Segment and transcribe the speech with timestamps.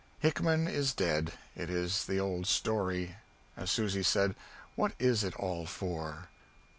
[0.17, 3.17] Hickman is dead it is the old story.
[3.55, 4.35] As Susy said,
[4.75, 6.29] "What is it all for?"